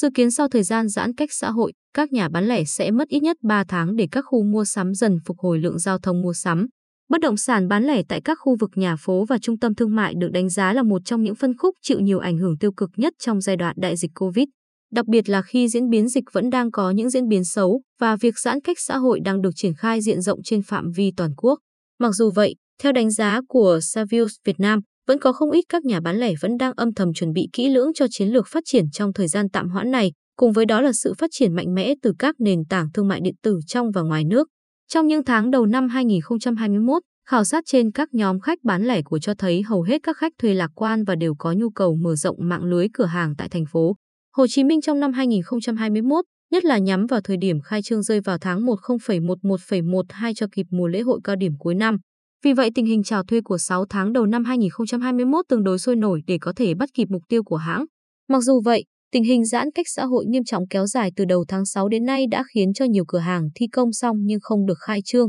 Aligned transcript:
Dự 0.00 0.08
kiến 0.14 0.30
sau 0.30 0.48
thời 0.48 0.62
gian 0.62 0.88
giãn 0.88 1.14
cách 1.14 1.32
xã 1.32 1.50
hội, 1.50 1.72
các 1.94 2.12
nhà 2.12 2.28
bán 2.28 2.44
lẻ 2.44 2.64
sẽ 2.64 2.90
mất 2.90 3.08
ít 3.08 3.20
nhất 3.20 3.36
3 3.42 3.64
tháng 3.68 3.96
để 3.96 4.08
các 4.10 4.24
khu 4.28 4.42
mua 4.42 4.64
sắm 4.64 4.94
dần 4.94 5.18
phục 5.26 5.38
hồi 5.38 5.58
lượng 5.58 5.78
giao 5.78 5.98
thông 5.98 6.22
mua 6.22 6.32
sắm. 6.32 6.66
Bất 7.08 7.20
động 7.20 7.36
sản 7.36 7.68
bán 7.68 7.84
lẻ 7.84 8.02
tại 8.08 8.20
các 8.24 8.38
khu 8.40 8.56
vực 8.60 8.70
nhà 8.74 8.96
phố 8.96 9.24
và 9.24 9.38
trung 9.38 9.58
tâm 9.58 9.74
thương 9.74 9.94
mại 9.96 10.14
được 10.18 10.28
đánh 10.32 10.48
giá 10.48 10.72
là 10.72 10.82
một 10.82 11.02
trong 11.04 11.22
những 11.22 11.34
phân 11.34 11.56
khúc 11.56 11.74
chịu 11.82 12.00
nhiều 12.00 12.18
ảnh 12.18 12.38
hưởng 12.38 12.58
tiêu 12.58 12.72
cực 12.72 12.90
nhất 12.96 13.12
trong 13.18 13.40
giai 13.40 13.56
đoạn 13.56 13.76
đại 13.78 13.96
dịch 13.96 14.10
Covid. 14.14 14.44
Đặc 14.92 15.06
biệt 15.06 15.28
là 15.28 15.42
khi 15.42 15.68
diễn 15.68 15.88
biến 15.88 16.08
dịch 16.08 16.24
vẫn 16.32 16.50
đang 16.50 16.70
có 16.70 16.90
những 16.90 17.10
diễn 17.10 17.28
biến 17.28 17.44
xấu 17.44 17.82
và 18.00 18.16
việc 18.16 18.38
giãn 18.38 18.60
cách 18.60 18.76
xã 18.80 18.96
hội 18.96 19.20
đang 19.24 19.42
được 19.42 19.50
triển 19.54 19.74
khai 19.74 20.00
diện 20.00 20.20
rộng 20.20 20.42
trên 20.44 20.62
phạm 20.62 20.90
vi 20.96 21.12
toàn 21.16 21.30
quốc. 21.36 21.58
Mặc 22.00 22.10
dù 22.12 22.30
vậy, 22.30 22.54
theo 22.82 22.92
đánh 22.92 23.10
giá 23.10 23.40
của 23.48 23.80
Savills 23.82 24.34
Việt 24.44 24.60
Nam, 24.60 24.80
vẫn 25.08 25.18
có 25.18 25.32
không 25.32 25.50
ít 25.50 25.64
các 25.68 25.84
nhà 25.84 26.00
bán 26.00 26.16
lẻ 26.16 26.32
vẫn 26.40 26.56
đang 26.56 26.72
âm 26.76 26.94
thầm 26.94 27.12
chuẩn 27.12 27.32
bị 27.32 27.48
kỹ 27.52 27.68
lưỡng 27.68 27.92
cho 27.94 28.06
chiến 28.10 28.28
lược 28.28 28.46
phát 28.48 28.62
triển 28.66 28.90
trong 28.90 29.12
thời 29.12 29.28
gian 29.28 29.48
tạm 29.48 29.68
hoãn 29.68 29.90
này, 29.90 30.12
cùng 30.36 30.52
với 30.52 30.66
đó 30.66 30.80
là 30.80 30.92
sự 30.92 31.14
phát 31.18 31.30
triển 31.32 31.54
mạnh 31.54 31.74
mẽ 31.74 31.94
từ 32.02 32.12
các 32.18 32.34
nền 32.38 32.64
tảng 32.68 32.92
thương 32.94 33.08
mại 33.08 33.20
điện 33.20 33.34
tử 33.42 33.58
trong 33.66 33.90
và 33.90 34.02
ngoài 34.02 34.24
nước. 34.24 34.48
Trong 34.88 35.06
những 35.06 35.24
tháng 35.24 35.50
đầu 35.50 35.66
năm 35.66 35.88
2021, 35.88 37.02
khảo 37.28 37.44
sát 37.44 37.64
trên 37.66 37.92
các 37.92 38.08
nhóm 38.14 38.40
khách 38.40 38.58
bán 38.64 38.82
lẻ 38.82 39.02
của 39.02 39.18
cho 39.18 39.34
thấy 39.34 39.62
hầu 39.62 39.82
hết 39.82 39.98
các 40.02 40.16
khách 40.16 40.32
thuê 40.42 40.54
lạc 40.54 40.70
quan 40.74 41.04
và 41.04 41.14
đều 41.14 41.34
có 41.38 41.52
nhu 41.52 41.70
cầu 41.70 41.96
mở 41.96 42.14
rộng 42.14 42.36
mạng 42.40 42.64
lưới 42.64 42.86
cửa 42.92 43.06
hàng 43.06 43.34
tại 43.38 43.48
thành 43.48 43.64
phố. 43.72 43.96
Hồ 44.36 44.46
Chí 44.46 44.64
Minh 44.64 44.80
trong 44.80 45.00
năm 45.00 45.12
2021, 45.12 46.24
nhất 46.50 46.64
là 46.64 46.78
nhắm 46.78 47.06
vào 47.06 47.20
thời 47.20 47.36
điểm 47.36 47.60
khai 47.60 47.82
trương 47.82 48.02
rơi 48.02 48.20
vào 48.20 48.38
tháng 48.38 48.66
1 48.66 48.74
0,11,12 48.82 50.32
cho 50.34 50.46
kịp 50.52 50.66
mùa 50.70 50.86
lễ 50.88 51.00
hội 51.00 51.20
cao 51.24 51.36
điểm 51.36 51.52
cuối 51.58 51.74
năm. 51.74 51.96
Vì 52.44 52.52
vậy 52.52 52.70
tình 52.74 52.86
hình 52.86 53.02
chào 53.02 53.22
thuê 53.22 53.40
của 53.40 53.58
6 53.58 53.84
tháng 53.90 54.12
đầu 54.12 54.26
năm 54.26 54.44
2021 54.44 55.44
tương 55.48 55.64
đối 55.64 55.78
sôi 55.78 55.96
nổi 55.96 56.22
để 56.26 56.38
có 56.40 56.52
thể 56.56 56.74
bắt 56.74 56.88
kịp 56.94 57.08
mục 57.10 57.22
tiêu 57.28 57.42
của 57.44 57.56
hãng. 57.56 57.84
Mặc 58.28 58.40
dù 58.40 58.60
vậy, 58.64 58.84
tình 59.12 59.24
hình 59.24 59.44
giãn 59.44 59.68
cách 59.74 59.86
xã 59.88 60.04
hội 60.04 60.24
nghiêm 60.26 60.44
trọng 60.44 60.68
kéo 60.68 60.86
dài 60.86 61.10
từ 61.16 61.24
đầu 61.24 61.44
tháng 61.48 61.66
6 61.66 61.88
đến 61.88 62.04
nay 62.04 62.26
đã 62.30 62.44
khiến 62.54 62.72
cho 62.72 62.84
nhiều 62.84 63.04
cửa 63.08 63.18
hàng 63.18 63.48
thi 63.54 63.66
công 63.72 63.92
xong 63.92 64.16
nhưng 64.20 64.38
không 64.42 64.66
được 64.66 64.78
khai 64.78 65.00
trương. 65.04 65.28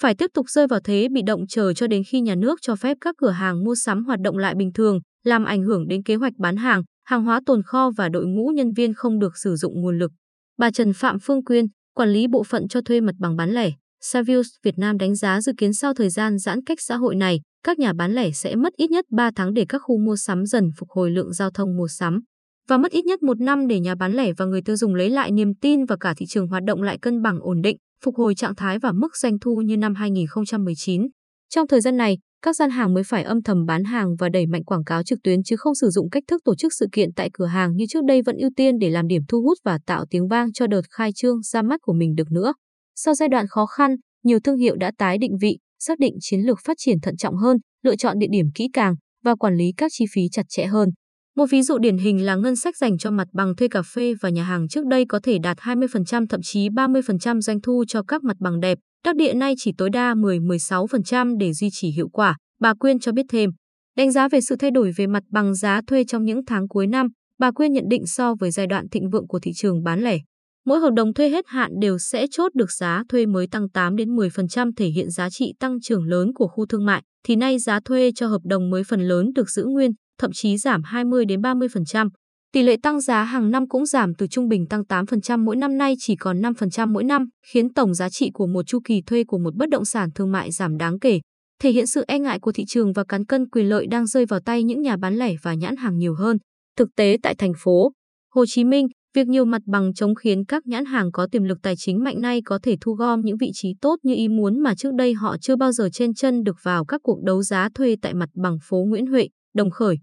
Phải 0.00 0.14
tiếp 0.14 0.30
tục 0.34 0.46
rơi 0.48 0.66
vào 0.66 0.80
thế 0.84 1.08
bị 1.12 1.22
động 1.26 1.40
chờ 1.48 1.72
cho 1.72 1.86
đến 1.86 2.02
khi 2.08 2.20
nhà 2.20 2.34
nước 2.34 2.58
cho 2.62 2.76
phép 2.76 2.96
các 3.00 3.14
cửa 3.18 3.30
hàng 3.30 3.64
mua 3.64 3.74
sắm 3.74 4.04
hoạt 4.04 4.20
động 4.20 4.36
lại 4.36 4.54
bình 4.54 4.72
thường, 4.72 5.00
làm 5.24 5.44
ảnh 5.44 5.62
hưởng 5.62 5.88
đến 5.88 6.02
kế 6.02 6.14
hoạch 6.14 6.34
bán 6.38 6.56
hàng, 6.56 6.82
hàng 7.04 7.24
hóa 7.24 7.40
tồn 7.46 7.62
kho 7.62 7.90
và 7.96 8.08
đội 8.08 8.26
ngũ 8.26 8.48
nhân 8.48 8.72
viên 8.72 8.94
không 8.94 9.18
được 9.18 9.32
sử 9.36 9.56
dụng 9.56 9.82
nguồn 9.82 9.98
lực. 9.98 10.12
Bà 10.58 10.70
Trần 10.70 10.92
Phạm 10.92 11.18
Phương 11.22 11.44
Quyên, 11.44 11.66
quản 11.94 12.08
lý 12.08 12.26
bộ 12.28 12.42
phận 12.42 12.68
cho 12.68 12.80
thuê 12.80 13.00
mặt 13.00 13.14
bằng 13.18 13.36
bán 13.36 13.50
lẻ, 13.50 13.70
Savills 14.00 14.48
Việt 14.62 14.78
Nam 14.78 14.98
đánh 14.98 15.14
giá 15.14 15.40
dự 15.40 15.52
kiến 15.58 15.72
sau 15.72 15.94
thời 15.94 16.10
gian 16.10 16.38
giãn 16.38 16.64
cách 16.64 16.80
xã 16.80 16.96
hội 16.96 17.14
này, 17.14 17.40
các 17.62 17.78
nhà 17.78 17.92
bán 17.92 18.12
lẻ 18.12 18.30
sẽ 18.30 18.56
mất 18.56 18.72
ít 18.76 18.90
nhất 18.90 19.04
3 19.10 19.30
tháng 19.36 19.54
để 19.54 19.64
các 19.68 19.78
khu 19.78 19.98
mua 19.98 20.16
sắm 20.16 20.46
dần 20.46 20.70
phục 20.78 20.90
hồi 20.90 21.10
lượng 21.10 21.32
giao 21.32 21.50
thông 21.50 21.76
mua 21.76 21.88
sắm 21.88 22.20
và 22.68 22.78
mất 22.78 22.92
ít 22.92 23.04
nhất 23.04 23.22
một 23.22 23.40
năm 23.40 23.66
để 23.66 23.80
nhà 23.80 23.94
bán 23.94 24.12
lẻ 24.12 24.32
và 24.32 24.44
người 24.44 24.62
tiêu 24.62 24.76
dùng 24.76 24.94
lấy 24.94 25.10
lại 25.10 25.30
niềm 25.30 25.54
tin 25.60 25.84
và 25.84 25.96
cả 26.00 26.14
thị 26.16 26.26
trường 26.26 26.48
hoạt 26.48 26.62
động 26.64 26.82
lại 26.82 26.98
cân 27.02 27.22
bằng 27.22 27.38
ổn 27.40 27.62
định, 27.62 27.76
phục 28.04 28.14
hồi 28.16 28.34
trạng 28.34 28.54
thái 28.54 28.78
và 28.78 28.92
mức 28.92 29.16
doanh 29.16 29.38
thu 29.38 29.56
như 29.64 29.76
năm 29.76 29.94
2019. 29.94 31.06
Trong 31.48 31.66
thời 31.66 31.80
gian 31.80 31.96
này, 31.96 32.18
các 32.42 32.56
gian 32.56 32.70
hàng 32.70 32.94
mới 32.94 33.04
phải 33.04 33.22
âm 33.22 33.42
thầm 33.42 33.66
bán 33.66 33.84
hàng 33.84 34.16
và 34.16 34.28
đẩy 34.28 34.46
mạnh 34.46 34.64
quảng 34.64 34.84
cáo 34.84 35.02
trực 35.02 35.18
tuyến 35.22 35.42
chứ 35.42 35.56
không 35.56 35.74
sử 35.74 35.90
dụng 35.90 36.10
cách 36.10 36.22
thức 36.28 36.40
tổ 36.44 36.54
chức 36.54 36.72
sự 36.74 36.86
kiện 36.92 37.12
tại 37.16 37.30
cửa 37.32 37.46
hàng 37.46 37.76
như 37.76 37.84
trước 37.88 38.04
đây 38.04 38.22
vẫn 38.22 38.36
ưu 38.36 38.50
tiên 38.56 38.78
để 38.78 38.90
làm 38.90 39.06
điểm 39.06 39.22
thu 39.28 39.42
hút 39.42 39.58
và 39.64 39.78
tạo 39.86 40.04
tiếng 40.10 40.28
vang 40.28 40.52
cho 40.52 40.66
đợt 40.66 40.82
khai 40.90 41.10
trương 41.14 41.42
ra 41.42 41.62
mắt 41.62 41.80
của 41.82 41.92
mình 41.92 42.14
được 42.14 42.30
nữa. 42.30 42.52
Sau 42.98 43.14
giai 43.14 43.28
đoạn 43.28 43.46
khó 43.46 43.66
khăn, 43.66 43.96
nhiều 44.24 44.38
thương 44.40 44.56
hiệu 44.56 44.76
đã 44.76 44.92
tái 44.98 45.18
định 45.18 45.36
vị, 45.40 45.58
xác 45.78 45.98
định 45.98 46.14
chiến 46.20 46.40
lược 46.40 46.58
phát 46.64 46.76
triển 46.78 47.00
thận 47.00 47.16
trọng 47.16 47.36
hơn, 47.36 47.56
lựa 47.82 47.96
chọn 47.96 48.18
địa 48.18 48.26
điểm 48.30 48.46
kỹ 48.54 48.68
càng 48.72 48.94
và 49.24 49.34
quản 49.34 49.56
lý 49.56 49.72
các 49.76 49.92
chi 49.94 50.04
phí 50.12 50.22
chặt 50.32 50.42
chẽ 50.48 50.66
hơn. 50.66 50.88
Một 51.36 51.46
ví 51.50 51.62
dụ 51.62 51.78
điển 51.78 51.98
hình 51.98 52.24
là 52.24 52.36
ngân 52.36 52.56
sách 52.56 52.76
dành 52.76 52.98
cho 52.98 53.10
mặt 53.10 53.28
bằng 53.32 53.56
thuê 53.56 53.68
cà 53.68 53.82
phê 53.82 54.14
và 54.20 54.28
nhà 54.28 54.44
hàng 54.44 54.68
trước 54.68 54.86
đây 54.86 55.04
có 55.08 55.20
thể 55.22 55.38
đạt 55.38 55.58
20% 55.58 56.26
thậm 56.26 56.40
chí 56.42 56.68
30% 56.68 57.40
doanh 57.40 57.60
thu 57.60 57.84
cho 57.88 58.02
các 58.02 58.24
mặt 58.24 58.36
bằng 58.40 58.60
đẹp, 58.60 58.78
đắc 59.04 59.16
địa 59.16 59.34
nay 59.34 59.54
chỉ 59.58 59.72
tối 59.78 59.90
đa 59.90 60.14
10-16% 60.14 61.38
để 61.38 61.52
duy 61.52 61.68
trì 61.72 61.90
hiệu 61.90 62.08
quả, 62.08 62.36
bà 62.60 62.74
Quyên 62.74 62.98
cho 62.98 63.12
biết 63.12 63.26
thêm. 63.28 63.50
Đánh 63.96 64.12
giá 64.12 64.28
về 64.28 64.40
sự 64.40 64.56
thay 64.56 64.70
đổi 64.70 64.92
về 64.96 65.06
mặt 65.06 65.22
bằng 65.30 65.54
giá 65.54 65.80
thuê 65.86 66.04
trong 66.04 66.24
những 66.24 66.40
tháng 66.46 66.68
cuối 66.68 66.86
năm, 66.86 67.06
bà 67.38 67.50
Quyên 67.50 67.72
nhận 67.72 67.84
định 67.88 68.06
so 68.06 68.34
với 68.34 68.50
giai 68.50 68.66
đoạn 68.66 68.88
thịnh 68.88 69.10
vượng 69.10 69.26
của 69.26 69.38
thị 69.38 69.50
trường 69.54 69.82
bán 69.82 70.00
lẻ, 70.00 70.18
Mỗi 70.66 70.80
hợp 70.80 70.90
đồng 70.96 71.14
thuê 71.14 71.28
hết 71.28 71.44
hạn 71.48 71.70
đều 71.80 71.98
sẽ 71.98 72.26
chốt 72.30 72.54
được 72.54 72.72
giá 72.72 73.02
thuê 73.08 73.26
mới 73.26 73.46
tăng 73.46 73.68
8 73.68 73.96
đến 73.96 74.16
10% 74.16 74.70
thể 74.76 74.86
hiện 74.86 75.10
giá 75.10 75.30
trị 75.30 75.52
tăng 75.58 75.80
trưởng 75.80 76.04
lớn 76.04 76.32
của 76.34 76.48
khu 76.48 76.66
thương 76.66 76.86
mại, 76.86 77.02
thì 77.26 77.36
nay 77.36 77.58
giá 77.58 77.80
thuê 77.84 78.12
cho 78.14 78.26
hợp 78.26 78.40
đồng 78.44 78.70
mới 78.70 78.84
phần 78.84 79.00
lớn 79.00 79.30
được 79.34 79.50
giữ 79.50 79.64
nguyên, 79.64 79.90
thậm 80.18 80.30
chí 80.34 80.56
giảm 80.56 80.82
20 80.82 81.24
đến 81.24 81.40
30%. 81.40 82.08
Tỷ 82.52 82.62
lệ 82.62 82.76
tăng 82.82 83.00
giá 83.00 83.24
hàng 83.24 83.50
năm 83.50 83.68
cũng 83.68 83.86
giảm 83.86 84.14
từ 84.14 84.26
trung 84.26 84.48
bình 84.48 84.66
tăng 84.66 84.82
8% 84.82 85.44
mỗi 85.44 85.56
năm 85.56 85.78
nay 85.78 85.94
chỉ 85.98 86.16
còn 86.16 86.40
5% 86.40 86.92
mỗi 86.92 87.04
năm, 87.04 87.28
khiến 87.52 87.74
tổng 87.74 87.94
giá 87.94 88.08
trị 88.08 88.30
của 88.34 88.46
một 88.46 88.66
chu 88.66 88.78
kỳ 88.84 89.02
thuê 89.06 89.24
của 89.24 89.38
một 89.38 89.54
bất 89.54 89.68
động 89.68 89.84
sản 89.84 90.10
thương 90.14 90.32
mại 90.32 90.50
giảm 90.52 90.76
đáng 90.76 90.98
kể, 90.98 91.20
thể 91.62 91.70
hiện 91.70 91.86
sự 91.86 92.04
e 92.08 92.18
ngại 92.18 92.38
của 92.40 92.52
thị 92.52 92.64
trường 92.68 92.92
và 92.92 93.04
cán 93.04 93.24
cân 93.24 93.48
quyền 93.48 93.68
lợi 93.68 93.86
đang 93.86 94.06
rơi 94.06 94.26
vào 94.26 94.40
tay 94.40 94.62
những 94.62 94.82
nhà 94.82 94.96
bán 94.96 95.14
lẻ 95.14 95.34
và 95.42 95.54
nhãn 95.54 95.76
hàng 95.76 95.98
nhiều 95.98 96.14
hơn. 96.14 96.38
Thực 96.76 96.88
tế 96.96 97.16
tại 97.22 97.34
thành 97.34 97.52
phố 97.58 97.92
Hồ 98.34 98.44
Chí 98.46 98.64
Minh, 98.64 98.86
Việc 99.16 99.28
nhiều 99.28 99.44
mặt 99.44 99.62
bằng 99.66 99.94
chống 99.94 100.14
khiến 100.14 100.44
các 100.44 100.66
nhãn 100.66 100.84
hàng 100.84 101.12
có 101.12 101.26
tiềm 101.32 101.44
lực 101.44 101.58
tài 101.62 101.74
chính 101.76 102.04
mạnh 102.04 102.20
nay 102.20 102.40
có 102.44 102.58
thể 102.62 102.76
thu 102.80 102.92
gom 102.92 103.20
những 103.20 103.36
vị 103.36 103.50
trí 103.54 103.74
tốt 103.80 103.96
như 104.02 104.14
ý 104.14 104.28
muốn 104.28 104.60
mà 104.60 104.74
trước 104.74 104.94
đây 104.94 105.14
họ 105.14 105.36
chưa 105.38 105.56
bao 105.56 105.72
giờ 105.72 105.88
trên 105.92 106.14
chân 106.14 106.42
được 106.42 106.56
vào 106.62 106.84
các 106.84 107.00
cuộc 107.04 107.22
đấu 107.22 107.42
giá 107.42 107.68
thuê 107.74 107.96
tại 108.02 108.14
mặt 108.14 108.28
bằng 108.34 108.58
phố 108.68 108.84
Nguyễn 108.88 109.06
Huệ, 109.06 109.28
Đồng 109.54 109.70
Khởi. 109.70 109.96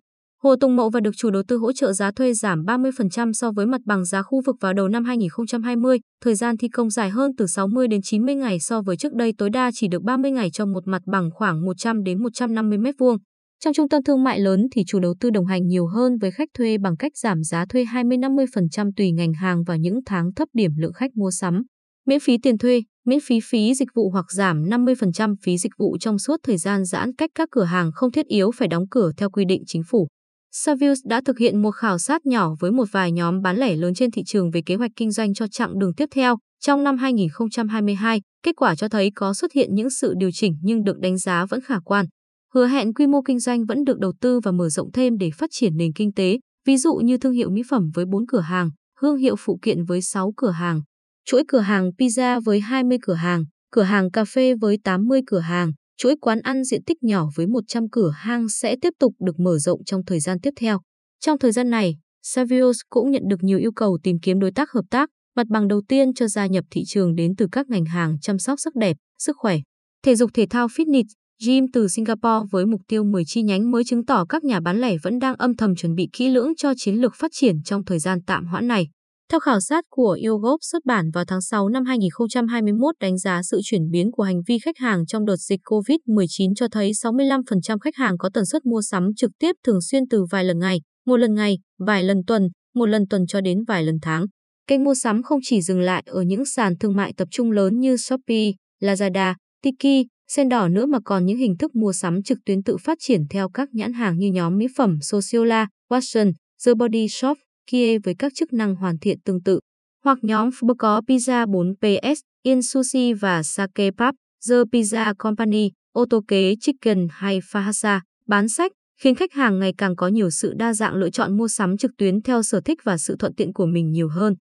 Hồ 0.43 0.55
Tùng 0.55 0.75
Mậu 0.75 0.89
và 0.89 0.99
được 0.99 1.11
chủ 1.17 1.29
đầu 1.31 1.43
tư 1.47 1.57
hỗ 1.57 1.73
trợ 1.73 1.93
giá 1.93 2.11
thuê 2.11 2.33
giảm 2.33 2.63
30% 2.63 3.33
so 3.33 3.51
với 3.51 3.65
mặt 3.65 3.81
bằng 3.85 4.05
giá 4.05 4.21
khu 4.21 4.41
vực 4.45 4.55
vào 4.61 4.73
đầu 4.73 4.87
năm 4.87 5.05
2020, 5.05 5.99
thời 6.23 6.35
gian 6.35 6.57
thi 6.57 6.67
công 6.67 6.89
dài 6.89 7.09
hơn 7.09 7.31
từ 7.37 7.47
60 7.47 7.87
đến 7.87 8.01
90 8.03 8.35
ngày 8.35 8.59
so 8.59 8.81
với 8.81 8.97
trước 8.97 9.13
đây 9.13 9.33
tối 9.37 9.49
đa 9.49 9.71
chỉ 9.73 9.87
được 9.87 10.03
30 10.03 10.31
ngày 10.31 10.49
cho 10.49 10.65
một 10.65 10.87
mặt 10.87 11.01
bằng 11.05 11.29
khoảng 11.33 11.65
100 11.65 12.03
đến 12.03 12.23
150 12.23 12.77
m2. 12.77 13.17
Trong 13.63 13.73
trung 13.73 13.89
tâm 13.89 14.03
thương 14.03 14.23
mại 14.23 14.39
lớn 14.39 14.67
thì 14.71 14.83
chủ 14.87 14.99
đầu 14.99 15.13
tư 15.19 15.29
đồng 15.29 15.45
hành 15.45 15.67
nhiều 15.67 15.87
hơn 15.87 16.17
với 16.17 16.31
khách 16.31 16.49
thuê 16.57 16.77
bằng 16.77 16.97
cách 16.97 17.11
giảm 17.17 17.43
giá 17.43 17.65
thuê 17.65 17.83
20-50% 17.83 18.91
tùy 18.95 19.11
ngành 19.11 19.33
hàng 19.33 19.63
vào 19.63 19.77
những 19.77 19.99
tháng 20.05 20.33
thấp 20.33 20.47
điểm 20.53 20.71
lượng 20.77 20.93
khách 20.93 21.15
mua 21.15 21.31
sắm. 21.31 21.63
Miễn 22.07 22.19
phí 22.19 22.37
tiền 22.37 22.57
thuê, 22.57 22.81
miễn 23.05 23.19
phí 23.19 23.39
phí 23.43 23.73
dịch 23.73 23.87
vụ 23.95 24.09
hoặc 24.09 24.25
giảm 24.31 24.63
50% 24.63 25.35
phí 25.43 25.57
dịch 25.57 25.71
vụ 25.77 25.97
trong 25.97 26.19
suốt 26.19 26.39
thời 26.43 26.57
gian 26.57 26.85
giãn 26.85 27.15
cách 27.15 27.29
các 27.35 27.49
cửa 27.51 27.63
hàng 27.63 27.91
không 27.93 28.11
thiết 28.11 28.25
yếu 28.25 28.51
phải 28.51 28.67
đóng 28.67 28.87
cửa 28.91 29.11
theo 29.17 29.29
quy 29.29 29.45
định 29.45 29.63
chính 29.67 29.83
phủ. 29.87 30.07
Savills 30.51 30.99
đã 31.05 31.21
thực 31.25 31.37
hiện 31.37 31.61
một 31.61 31.71
khảo 31.71 31.99
sát 31.99 32.25
nhỏ 32.25 32.55
với 32.59 32.71
một 32.71 32.85
vài 32.91 33.11
nhóm 33.11 33.41
bán 33.41 33.57
lẻ 33.57 33.75
lớn 33.75 33.93
trên 33.93 34.11
thị 34.11 34.21
trường 34.25 34.51
về 34.51 34.61
kế 34.65 34.75
hoạch 34.75 34.91
kinh 34.95 35.11
doanh 35.11 35.33
cho 35.33 35.47
chặng 35.47 35.79
đường 35.79 35.93
tiếp 35.93 36.09
theo. 36.11 36.37
Trong 36.63 36.83
năm 36.83 36.97
2022, 36.97 38.21
kết 38.43 38.55
quả 38.55 38.75
cho 38.75 38.87
thấy 38.87 39.11
có 39.15 39.33
xuất 39.33 39.51
hiện 39.53 39.75
những 39.75 39.89
sự 39.89 40.13
điều 40.17 40.29
chỉnh 40.33 40.53
nhưng 40.61 40.83
được 40.83 40.99
đánh 40.99 41.17
giá 41.17 41.45
vẫn 41.45 41.61
khả 41.61 41.79
quan 41.85 42.05
hứa 42.53 42.67
hẹn 42.67 42.93
quy 42.93 43.07
mô 43.07 43.21
kinh 43.21 43.39
doanh 43.39 43.65
vẫn 43.65 43.83
được 43.83 43.99
đầu 43.99 44.13
tư 44.21 44.39
và 44.39 44.51
mở 44.51 44.69
rộng 44.69 44.91
thêm 44.91 45.17
để 45.17 45.29
phát 45.37 45.49
triển 45.51 45.77
nền 45.77 45.93
kinh 45.93 46.13
tế, 46.13 46.39
ví 46.65 46.77
dụ 46.77 46.95
như 46.95 47.17
thương 47.17 47.33
hiệu 47.33 47.49
mỹ 47.49 47.61
phẩm 47.69 47.91
với 47.93 48.05
4 48.05 48.25
cửa 48.27 48.39
hàng, 48.39 48.69
hương 48.99 49.17
hiệu 49.17 49.35
phụ 49.39 49.59
kiện 49.61 49.83
với 49.83 50.01
6 50.01 50.33
cửa 50.37 50.51
hàng, 50.51 50.81
chuỗi 51.25 51.43
cửa 51.47 51.59
hàng 51.59 51.91
pizza 51.97 52.41
với 52.41 52.59
20 52.59 52.97
cửa 53.01 53.13
hàng, 53.13 53.43
cửa 53.71 53.83
hàng 53.83 54.11
cà 54.11 54.25
phê 54.25 54.53
với 54.61 54.77
80 54.83 55.21
cửa 55.27 55.39
hàng, 55.39 55.71
chuỗi 55.97 56.15
quán 56.21 56.39
ăn 56.39 56.63
diện 56.63 56.83
tích 56.83 57.03
nhỏ 57.03 57.29
với 57.35 57.47
100 57.47 57.89
cửa 57.89 58.09
hàng 58.09 58.49
sẽ 58.49 58.75
tiếp 58.81 58.93
tục 58.99 59.13
được 59.25 59.39
mở 59.39 59.57
rộng 59.57 59.83
trong 59.83 60.05
thời 60.05 60.19
gian 60.19 60.39
tiếp 60.39 60.53
theo. 60.59 60.79
Trong 61.19 61.39
thời 61.39 61.51
gian 61.51 61.69
này, 61.69 61.95
Savios 62.23 62.77
cũng 62.89 63.11
nhận 63.11 63.23
được 63.29 63.43
nhiều 63.43 63.57
yêu 63.57 63.71
cầu 63.71 63.97
tìm 64.03 64.17
kiếm 64.21 64.39
đối 64.39 64.51
tác 64.51 64.71
hợp 64.71 64.85
tác, 64.89 65.09
mặt 65.35 65.47
bằng 65.49 65.67
đầu 65.67 65.81
tiên 65.87 66.13
cho 66.13 66.27
gia 66.27 66.45
nhập 66.45 66.65
thị 66.71 66.83
trường 66.87 67.15
đến 67.15 67.35
từ 67.37 67.47
các 67.51 67.69
ngành 67.69 67.85
hàng 67.85 68.19
chăm 68.21 68.39
sóc 68.39 68.59
sắc 68.59 68.75
đẹp, 68.75 68.97
sức 69.19 69.35
khỏe, 69.39 69.57
thể 70.03 70.15
dục 70.15 70.31
thể 70.33 70.45
thao 70.49 70.67
fitness, 70.67 71.05
Jim 71.45 71.67
từ 71.73 71.87
Singapore 71.87 72.47
với 72.51 72.65
mục 72.65 72.81
tiêu 72.87 73.03
10 73.03 73.23
chi 73.25 73.43
nhánh 73.43 73.71
mới 73.71 73.83
chứng 73.83 74.05
tỏ 74.05 74.25
các 74.29 74.43
nhà 74.43 74.59
bán 74.59 74.81
lẻ 74.81 74.95
vẫn 75.03 75.19
đang 75.19 75.35
âm 75.35 75.55
thầm 75.55 75.75
chuẩn 75.75 75.95
bị 75.95 76.09
kỹ 76.13 76.29
lưỡng 76.29 76.55
cho 76.57 76.73
chiến 76.77 76.95
lược 76.95 77.15
phát 77.15 77.31
triển 77.33 77.63
trong 77.63 77.85
thời 77.85 77.99
gian 77.99 78.19
tạm 78.27 78.45
hoãn 78.45 78.67
này. 78.67 78.87
Theo 79.31 79.39
khảo 79.39 79.59
sát 79.59 79.85
của 79.89 80.17
YouGov 80.27 80.57
xuất 80.61 80.85
bản 80.85 81.11
vào 81.13 81.25
tháng 81.25 81.41
6 81.41 81.69
năm 81.69 81.85
2021 81.85 82.95
đánh 82.99 83.17
giá 83.17 83.41
sự 83.43 83.59
chuyển 83.63 83.89
biến 83.91 84.11
của 84.11 84.23
hành 84.23 84.41
vi 84.47 84.59
khách 84.59 84.77
hàng 84.77 85.05
trong 85.05 85.25
đợt 85.25 85.35
dịch 85.35 85.59
COVID-19 85.63 86.53
cho 86.55 86.67
thấy 86.71 86.91
65% 86.91 87.79
khách 87.79 87.95
hàng 87.95 88.17
có 88.17 88.29
tần 88.33 88.45
suất 88.45 88.65
mua 88.65 88.81
sắm 88.81 89.09
trực 89.15 89.31
tiếp 89.39 89.55
thường 89.65 89.81
xuyên 89.81 90.03
từ 90.09 90.25
vài 90.31 90.43
lần 90.43 90.59
ngày, 90.59 90.81
một 91.05 91.17
lần 91.17 91.33
ngày, 91.35 91.57
vài 91.79 92.03
lần 92.03 92.17
tuần, 92.27 92.47
một 92.75 92.85
lần 92.85 93.07
tuần 93.09 93.27
cho 93.27 93.41
đến 93.41 93.63
vài 93.67 93.83
lần 93.83 93.95
tháng. 94.01 94.25
Kênh 94.67 94.83
mua 94.83 94.93
sắm 94.95 95.23
không 95.23 95.39
chỉ 95.43 95.61
dừng 95.61 95.79
lại 95.79 96.03
ở 96.05 96.21
những 96.21 96.45
sàn 96.45 96.73
thương 96.79 96.95
mại 96.95 97.13
tập 97.17 97.27
trung 97.31 97.51
lớn 97.51 97.79
như 97.79 97.97
Shopee, 97.97 98.51
Lazada, 98.81 99.33
Tiki, 99.63 100.07
sen 100.27 100.49
đỏ 100.49 100.67
nữa 100.67 100.85
mà 100.85 100.99
còn 101.05 101.25
những 101.25 101.37
hình 101.37 101.57
thức 101.57 101.75
mua 101.75 101.93
sắm 101.93 102.23
trực 102.23 102.37
tuyến 102.45 102.63
tự 102.63 102.77
phát 102.77 102.97
triển 103.01 103.27
theo 103.29 103.49
các 103.49 103.69
nhãn 103.73 103.93
hàng 103.93 104.17
như 104.17 104.31
nhóm 104.31 104.57
mỹ 104.57 104.67
phẩm 104.75 104.97
Sociola, 105.01 105.67
Watson, 105.89 106.31
The 106.65 106.73
Body 106.73 107.07
Shop, 107.09 107.37
Kia 107.67 107.97
với 107.99 108.15
các 108.19 108.31
chức 108.35 108.53
năng 108.53 108.75
hoàn 108.75 108.99
thiện 108.99 109.19
tương 109.19 109.43
tự, 109.43 109.59
hoặc 110.03 110.17
nhóm 110.21 110.49
Food 110.49 110.75
có 110.79 111.01
Pizza 111.07 111.47
4PS, 111.47 112.15
In 112.43 112.61
Sushi 112.61 113.13
và 113.13 113.43
Sake 113.43 113.91
Pub, 113.91 114.15
The 114.49 114.55
Pizza 114.55 115.13
Company, 115.15 115.71
ô 115.93 116.05
tô 116.09 116.21
kế 116.27 116.55
Chicken 116.61 117.07
hay 117.11 117.39
Fahasa, 117.39 117.99
bán 118.27 118.49
sách, 118.49 118.71
khiến 119.01 119.15
khách 119.15 119.33
hàng 119.33 119.59
ngày 119.59 119.73
càng 119.77 119.95
có 119.95 120.07
nhiều 120.07 120.29
sự 120.29 120.53
đa 120.53 120.73
dạng 120.73 120.95
lựa 120.95 121.09
chọn 121.09 121.37
mua 121.37 121.47
sắm 121.47 121.77
trực 121.77 121.91
tuyến 121.97 122.21
theo 122.21 122.43
sở 122.43 122.61
thích 122.61 122.79
và 122.83 122.97
sự 122.97 123.15
thuận 123.19 123.35
tiện 123.35 123.53
của 123.53 123.65
mình 123.65 123.91
nhiều 123.91 124.09
hơn. 124.09 124.35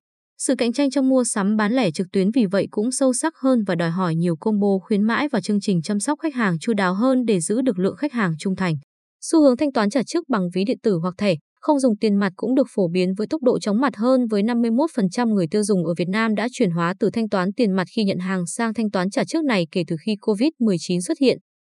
Sự 0.47 0.55
cạnh 0.55 0.73
tranh 0.73 0.89
trong 0.89 1.09
mua 1.09 1.23
sắm 1.23 1.55
bán 1.55 1.73
lẻ 1.73 1.91
trực 1.91 2.07
tuyến 2.11 2.31
vì 2.31 2.45
vậy 2.45 2.67
cũng 2.71 2.91
sâu 2.91 3.13
sắc 3.13 3.33
hơn 3.41 3.63
và 3.63 3.75
đòi 3.75 3.89
hỏi 3.89 4.15
nhiều 4.15 4.35
combo 4.39 4.67
khuyến 4.81 5.03
mãi 5.03 5.27
và 5.31 5.41
chương 5.41 5.59
trình 5.59 5.81
chăm 5.81 5.99
sóc 5.99 6.19
khách 6.19 6.35
hàng 6.35 6.59
chu 6.59 6.73
đáo 6.73 6.93
hơn 6.93 7.25
để 7.25 7.39
giữ 7.39 7.61
được 7.61 7.79
lượng 7.79 7.95
khách 7.95 8.13
hàng 8.13 8.33
trung 8.39 8.55
thành. 8.55 8.75
Xu 9.21 9.41
hướng 9.41 9.57
thanh 9.57 9.71
toán 9.71 9.89
trả 9.89 10.03
trước 10.03 10.29
bằng 10.29 10.49
ví 10.53 10.63
điện 10.63 10.77
tử 10.83 10.97
hoặc 11.01 11.13
thẻ, 11.17 11.35
không 11.61 11.79
dùng 11.79 11.97
tiền 11.97 12.15
mặt 12.15 12.33
cũng 12.35 12.55
được 12.55 12.67
phổ 12.75 12.87
biến 12.87 13.13
với 13.17 13.27
tốc 13.27 13.41
độ 13.43 13.59
chóng 13.59 13.81
mặt 13.81 13.95
hơn 13.95 14.27
với 14.27 14.43
51% 14.43 15.33
người 15.33 15.47
tiêu 15.47 15.63
dùng 15.63 15.85
ở 15.85 15.93
Việt 15.97 16.09
Nam 16.09 16.35
đã 16.35 16.47
chuyển 16.51 16.71
hóa 16.71 16.93
từ 16.99 17.09
thanh 17.09 17.29
toán 17.29 17.53
tiền 17.53 17.71
mặt 17.71 17.87
khi 17.95 18.03
nhận 18.03 18.19
hàng 18.19 18.45
sang 18.45 18.73
thanh 18.73 18.91
toán 18.91 19.09
trả 19.09 19.23
trước 19.23 19.43
này 19.43 19.67
kể 19.71 19.83
từ 19.87 19.95
khi 20.05 20.15
COVID-19 20.21 20.99
xuất 20.99 21.17
hiện. 21.21 21.37